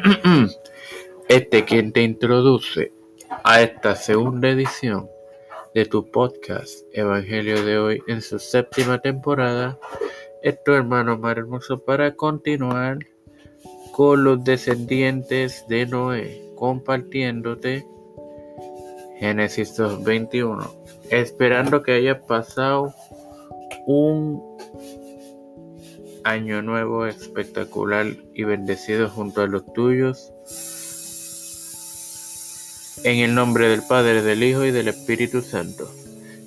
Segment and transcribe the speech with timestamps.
[1.28, 2.92] Este quien te introduce
[3.44, 5.08] a esta segunda edición
[5.74, 9.78] de tu podcast Evangelio de hoy en su séptima temporada
[10.42, 12.98] es tu hermano Mar Hermoso para continuar
[13.92, 17.86] con los descendientes de Noé compartiéndote
[19.18, 20.70] Génesis 2.21
[21.10, 22.94] esperando que haya pasado
[23.86, 24.49] un
[26.24, 30.32] año nuevo espectacular y bendecido junto a los tuyos.
[33.04, 35.90] En el nombre del Padre, del Hijo y del Espíritu Santo.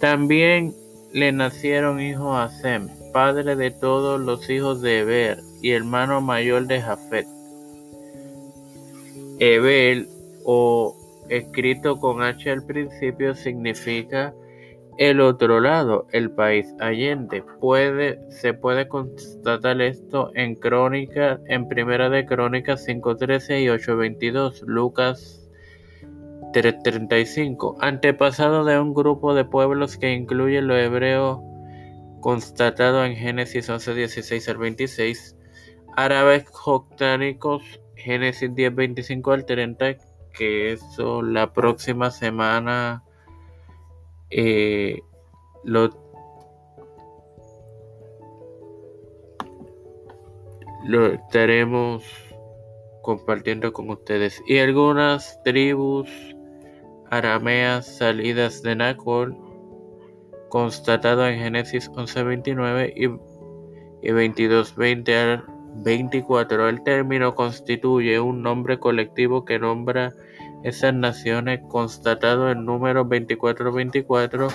[0.00, 0.74] También
[1.12, 6.66] le nacieron hijos a Sem, padre de todos los hijos de Eber y hermano mayor
[6.66, 7.26] de Jafet.
[9.38, 10.06] Eber,
[10.44, 10.96] o
[11.28, 14.34] escrito con H al principio, significa
[14.98, 17.44] el otro lado, el país allende.
[18.30, 25.48] Se puede constatar esto en Crónica, en Primera de Crónicas 5.13 y 8.22, Lucas
[26.52, 31.42] 3.35, antepasado de un grupo de pueblos que incluye lo hebreo
[32.20, 35.36] constatado en Génesis 11.16 al 26,
[35.96, 37.62] árabes joctánicos
[37.96, 39.96] Génesis 10.25 al 30,
[40.32, 43.02] que eso la próxima semana
[44.30, 45.00] eh,
[45.64, 45.90] lo,
[50.84, 52.04] lo estaremos
[53.02, 54.42] compartiendo con ustedes.
[54.46, 56.08] Y algunas tribus
[57.10, 59.36] arameas salidas de Nacol,
[60.48, 63.04] constatado en Génesis 11:29 y,
[64.06, 65.44] y 22:20 al
[65.84, 66.68] 24.
[66.68, 70.12] El término constituye un nombre colectivo que nombra
[70.66, 74.48] esas naciones constatado en número 2424.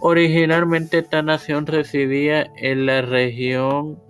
[0.00, 4.02] Originalmente esta nación residía en la región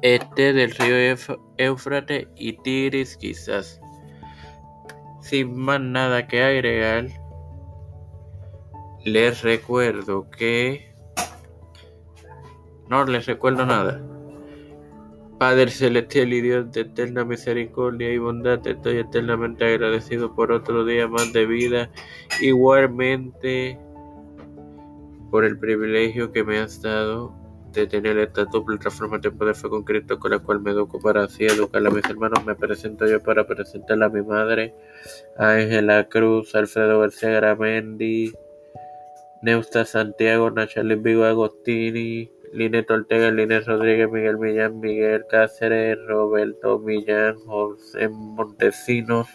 [0.00, 3.78] este del río Éufrates y Tigris quizás.
[5.20, 7.08] Sin más nada que agregar,
[9.04, 10.94] les recuerdo que...
[12.88, 14.00] No les recuerdo nada.
[15.38, 21.06] Padre celestial y Dios de eterna misericordia y bondad, estoy eternamente agradecido por otro día
[21.06, 21.90] más de vida,
[22.40, 23.78] igualmente
[25.30, 27.32] por el privilegio que me has dado
[27.72, 30.98] de tener esta doble transformación de poder fe con Cristo con la cual me educo
[31.00, 32.44] para así educar a mis hermanos.
[32.44, 34.74] Me presento yo para presentar a mi madre,
[35.36, 38.32] a Ángela Cruz, Alfredo García Gramendi,
[39.42, 47.36] Neusta Santiago, Nachalín Vigo Agostini, Linet Ortega, Linet Rodríguez, Miguel Millán, Miguel Cáceres, Roberto Millán,
[47.46, 49.28] José Montesinos,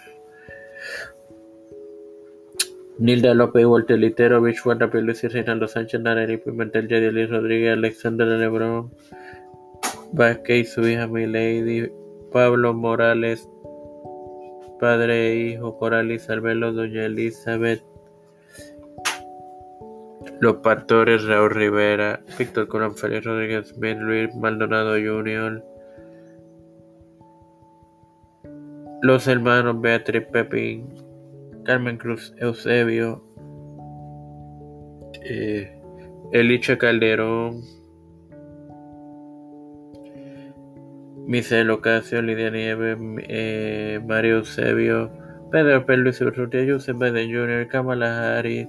[3.00, 8.28] Nilda López, Walter Litero, Rich Juan Luis y Reinaldo Sánchez, Nareni Pimentel, Yadiel Rodríguez, Alexander
[8.28, 8.92] Lebrón,
[10.12, 11.92] Vázquez y su hija Milady,
[12.32, 13.50] Pablo Morales,
[14.80, 17.84] padre e hijo, Coralis Albelo, Doña Elizabeth,
[20.44, 25.64] los pastores Raúl Rivera, Víctor Colón Félix Rodríguez Ben Luis Maldonado Jr.,
[29.02, 30.90] los hermanos Beatriz Pepín,
[31.64, 33.24] Carmen Cruz Eusebio,
[35.24, 35.80] eh,
[36.78, 37.62] Calderón,
[41.26, 42.98] Michelle Ocasio, Lidia Nieves,
[43.30, 45.10] eh, Mario Eusebio,
[45.52, 48.68] Pedro Pérez Urrutia, Joseph Biden Jr., Kamala Harris,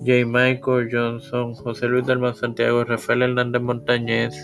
[0.00, 0.24] J.
[0.26, 4.34] Michael Johnson, José Luis Dalmán Santiago, Rafael Hernández Montañez,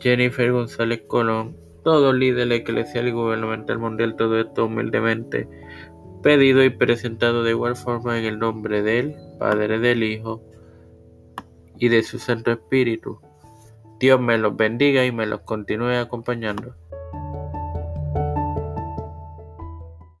[0.00, 5.48] Jennifer González Colón, todo líder eclesial y gubernamental mundial, todo esto humildemente
[6.24, 10.42] pedido y presentado de igual forma en el nombre del Padre, del Hijo
[11.78, 13.20] y de su Santo Espíritu.
[14.00, 16.74] Dios me los bendiga y me los continúe acompañando.